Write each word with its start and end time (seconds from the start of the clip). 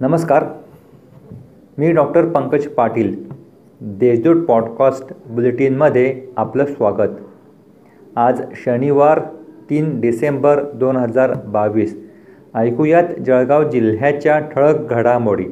नमस्कार. 0.00 0.44
मी 1.78 1.92
doctor 1.92 2.26
Pankaj 2.26 2.66
Patil 2.66 3.32
Deshdoot 3.80 4.44
podcast 4.46 5.12
बुलेटिनमध्ये 5.26 6.22
आपलं 6.36 6.66
स्वागत. 6.66 7.08
आज 8.16 8.42
शनिवार 8.54 9.20
तीन 9.70 10.00
डिसेंबर 10.00 10.62
दोन 10.74 10.96
हजार 10.96 11.34
बावीस. 11.34 12.08
ऐकूयात 12.54 13.04
जळगाव 13.26 13.70
जिल्ह्याच्या 13.70 14.38
ठळक 14.38 14.90
घडामोडी. 14.90 15.44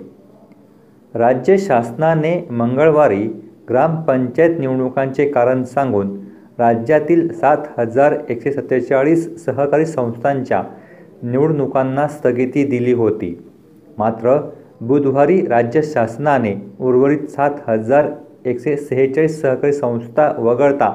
राज्य 1.15 1.59
शासनाने 1.59 2.49
मंगळवारी 2.51 3.25
ग्रामपंचायत 3.71 4.61
निवडणुकांचे 4.61 5.29
कारण 5.29 5.65
सांगून 5.65 6.19
राज्यातील 6.59 7.33
सात 7.33 7.59
हजार 7.79 8.15
एकशे 8.29 8.52
सत्तेचाळीस 8.52 9.45
सहकारी 9.45 9.87
संस्थांच्या 9.87 10.62
निवडणुकांना 11.23 12.09
स्थगिती 12.09 12.65
दिली 12.65 12.93
होती. 12.93 13.43
मात्र 13.98 14.37
बुधवारी 14.80 15.41
राज्य 15.47 15.83
शासनाने 15.83 16.55
उर्वरित 16.80 17.27
सात 17.29 17.51
हजार 17.69 18.09
एकशे 18.45 18.77
सेहेचाळीस 18.77 19.41
सहकारी 19.41 19.73
संस्था 19.73 20.30
वगळता 20.38 20.91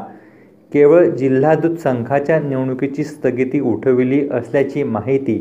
केवळ 0.71 1.09
जिल्हा 1.09 1.53
दूध 1.55 1.75
संघाच्या 1.77 2.39
निवडणुकीची 2.39 3.03
स्थगिती 3.03 3.59
उठविली 3.59 4.27
असल्याची 4.29 4.83
माहिती 4.83 5.37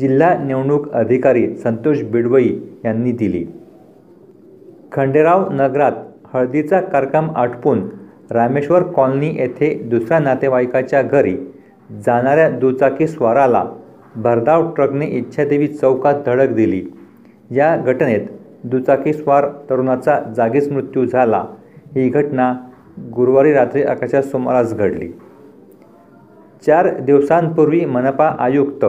जिल्हा 0.00 0.34
निवडणूक 0.38 0.90
अधिकारी 0.92 1.46
संतोष 1.56 2.02
बिडवई 2.02 2.48
यांनी 2.84 3.12
दिली. 3.12 3.44
खंडेराव 4.92 5.48
नगरात 5.52 5.92
हळदीचा 6.32 6.80
कार्यक्रम 6.80 7.30
आटपून 7.36 7.88
रामेश्वर 8.30 8.82
कॉलनी 8.82 9.28
येथे 9.36 9.72
दुसऱ्या 9.84 10.18
नातेवाईकाच्या 10.18 11.02
घरी 11.02 11.36
जाणाऱ्या 12.06 12.48
दुचाकी 12.50 13.06
स्वाराला 13.06 13.64
भरधाव 14.16 14.70
ट्रकने 14.74 15.06
इच्छादेवी 15.08 15.66
चौकात 15.68 16.22
धडक 16.26 16.52
दिली 16.54 16.82
या 17.50 17.76
घटनेत 17.76 18.26
दुचाकीस्वार 18.64 19.48
तरुणाचा 19.70 20.18
जागीच 20.36 20.70
मृत्यू 20.72 21.04
झाला 21.04 21.44
ही 21.94 22.08
घटना 22.08 22.52
गुरुवारी 23.14 23.52
रात्री 23.52 23.82
अकराच्या 23.82 24.22
सुमारास 24.22 24.74
घडली 24.74 25.08
चार 26.62 26.88
दिवसांपूर्वी 27.00 27.84
मनपा 27.84 28.28
आयुक्त 28.38 28.84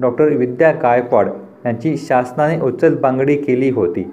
डॉक्टर 0.00 0.28
विद्या 0.28 0.72
गायकवाड 0.72 1.28
यांची 1.64 1.96
शासनाने 1.96 2.60
उचलबांगडी 2.60 3.36
केली 3.36 3.70
होती 3.70 4.04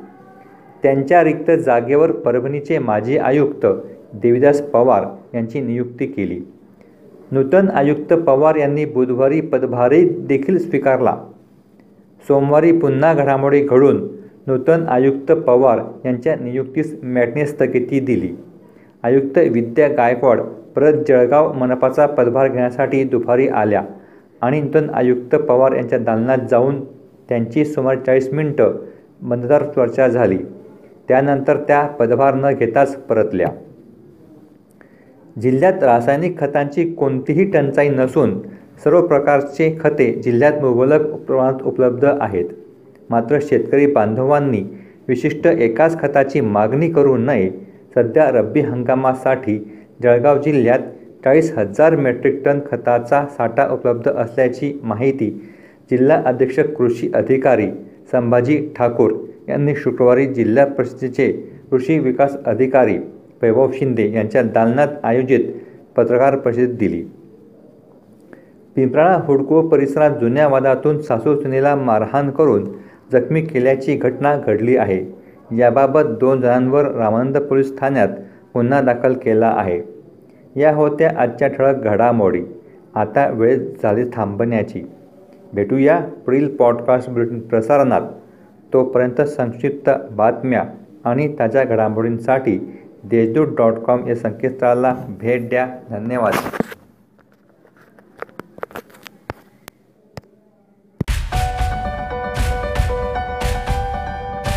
त्यांच्या 0.84 1.23
रिक्त 1.23 1.52
जागेवर 1.56 2.11
परभणीचे 2.22 2.80
माजी 2.80 3.17
आयुक्त 3.17 3.66
देविदास 4.14 4.61
पवार 4.61 5.06
यांची 5.34 5.61
नियुक्ती 5.61 6.06
केली 6.06 6.39
नूतन 7.32 7.70
आयुक्त 7.70 8.14
पवार 8.14 8.56
यांनी 8.56 8.86
बुधवारी 8.86 9.42
पदभारी 9.42 10.04
देखील 10.28 10.58
स्वीकारला. 10.58 11.16
सोमवारी 12.28 12.72
पुन्हा 12.80 13.14
घडामोडी 13.14 13.60
घडून 13.60 14.08
नूतन 14.48 14.86
आयुक्त 14.88 15.32
पवार 15.32 15.80
यांच्या 16.06 16.36
नियुक्तीस 16.36 16.96
मॅटने 17.04 17.46
स्थगिती 17.46 18.00
दिली. 18.00 18.30
आयुक्त 19.04 19.38
विद्या 19.52 19.88
गायकवाड 19.88 20.42
परत 20.76 20.94
जळगाव 21.08 21.54
मनपाचा 21.54 22.06
पदभार 22.06 22.48
घेण्यासाठी 22.48 23.04
दुपारी 23.04 23.48
आल्या 23.48 23.84
आणि 24.42 24.62
नूतन 24.62 24.90
आयुक्त 24.90 25.36
पवार 25.36 25.72
यांच्या 25.72 26.00
दालनात 26.00 26.48
जाऊन 26.52 26.84
त्यांची 27.30 27.66
सुमारे 27.66 28.00
चाळीस 28.06 28.34
मिनिटं 28.34 28.74
मतदार 29.22 29.64
चर्चा 29.66 30.08
झाली. 30.08 30.38
त्यानंतर 31.08 31.58
त्या 31.58 31.86
पदभार 31.88 32.36
न 32.36 32.54
घेताच 32.54 32.96
परतल्या. 32.96 33.48
जिल्ह्यात 35.36 35.84
रासायनिक 35.84 36.39
खतांची 36.39 36.84
कोणतीही 36.94 37.45
टंचाई 37.52 37.89
नसून 37.89 38.39
सर्व 38.84 39.06
प्रकारचे 39.08 39.75
खते 39.80 40.12
जिल्ह्यात 40.23 40.59
मुबलक 40.62 41.06
प्रमाणात 41.17 41.62
उपलब्ध 41.64 42.06
आहेत. 42.06 42.46
मात्र 43.09 43.40
शेतकरी 43.41 43.85
बांधवांनी 43.85 44.62
विशिष्ट 45.08 45.47
एकाच 45.47 46.00
खताची 46.02 46.41
मागणी 46.41 46.90
करू 46.91 47.16
नये. 47.18 47.50
सध्या 47.96 48.30
रब्बी 48.31 48.62
हंगामासाठी 48.62 49.58
जळगाव 50.03 50.41
जिल्ह्यात 50.41 50.80
चाळीस 51.24 51.52
हजार 51.58 51.96
मेट्रिक 51.96 52.44
टन 52.46 52.59
खताचा 52.72 53.25
साठा 53.38 53.68
उपलब्ध 53.72 54.09
असल्याची 54.09 54.72
माहिती 54.84 55.29
जिल्हा 55.91 56.22
अधीक्षक 56.25 56.74
कृषी 56.75 57.12
अधिकारी 57.16 57.69
संभाजी 58.12 58.58
ठाकूर 58.78 59.12
यांनी 59.47 59.75
शुक्रवारी 59.75 60.25
जिल्हा 60.25 60.66
परिषदेचे 60.68 61.31
कृषी 61.72 61.97
विकास 62.00 62.38
अधिकारी 62.46 62.97
वैभव 63.44 63.72
शिंदे 63.74 64.12
यांच्या 64.12 64.42
दालनात 64.42 64.88
आयोजित 65.04 65.40
पत्रकार 65.96 66.38
परिषदेत 66.38 66.68
दिली. 66.68 67.04
पिंपराळा 68.76 69.14
हुडको 69.14 69.68
परिसरात 69.68 70.12
जुन्या 70.12 70.48
वादातून 70.48 71.02
सासू 71.02 71.42
सुनेला 71.42 71.76
मारहाण 71.76 72.32
करून 72.32 72.68
जखमी 73.12 73.42
केल्याची 73.42 73.96
घटना 73.96 74.38
घडली 74.38 74.78
आहे. 74.78 75.24
याबाबत 75.58 76.02
दोन 76.02 76.42
जणांवर 76.42 76.92
रामानंद 76.92 77.38
पोलीस 77.38 77.80
ठाण्यात 77.80 78.08
गुन्हा 78.56 78.82
दाखल 78.82 79.14
केला 79.14 79.53
आहे. 79.58 79.82
या 80.56 80.74
होत्या 80.74 81.12
आजच्या 81.18 81.48
ठळक 81.48 81.76
घडामोडी. 81.76 82.42
आता 82.96 83.28
वेळ 83.28 83.59
झाली 83.84 84.03
थांबण्याची. 84.14 84.84
भेटूया 85.53 86.00
पुढील 86.26 86.56
पॉडकास्ट 86.56 87.09
बुलेटिन 87.09 87.40
प्रसारणात. 87.40 88.02
तोपर्यंत 88.74 89.22
संक्षिप्त 89.22 89.90
बातम्या 90.12 90.64
आणि 91.03 91.36
ताज्या 91.40 91.64
घडामोडींसाठी 91.64 92.78
देशदूत 93.03 93.47
डॉट 93.58 93.74
कॉम 93.74 94.08
या 94.08 94.16
संकेतस्थळाला 94.16 94.96
भेट 95.08 95.50
द्या. 95.50 95.68
धन्यवाद. 95.90 96.34